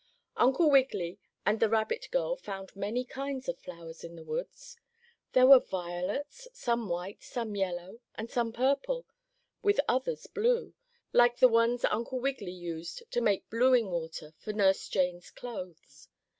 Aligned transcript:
Uncle 0.35 0.71
Wiggily 0.71 1.19
and 1.45 1.59
the 1.59 1.65
little 1.67 1.77
rabbit 1.77 2.07
girl 2.09 2.35
found 2.35 2.75
many 2.75 3.05
kinds 3.05 3.47
of 3.47 3.59
flowers 3.59 4.03
in 4.03 4.15
the 4.15 4.23
woods. 4.23 4.75
There 5.33 5.45
were 5.45 5.59
violets, 5.59 6.47
some 6.53 6.89
white, 6.89 7.21
some 7.21 7.55
yellow 7.55 7.99
and 8.15 8.27
some 8.27 8.51
purple, 8.51 9.05
with 9.61 9.79
others 9.87 10.25
blue, 10.25 10.73
like 11.13 11.37
the 11.37 11.47
ones 11.47 11.85
Uncle 11.85 12.19
Wiggily 12.19 12.49
used 12.51 13.03
to 13.11 13.21
make 13.21 13.47
blueing 13.51 13.91
water 13.91 14.33
for 14.39 14.51
Nurse 14.53 14.87
Jane's 14.89 15.29
clothes. 15.29 16.07